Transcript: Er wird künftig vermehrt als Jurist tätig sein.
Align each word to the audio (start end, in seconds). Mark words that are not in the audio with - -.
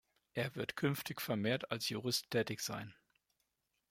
Er 0.33 0.55
wird 0.55 0.75
künftig 0.75 1.21
vermehrt 1.21 1.69
als 1.69 1.89
Jurist 1.89 2.31
tätig 2.31 2.61
sein. 2.61 2.95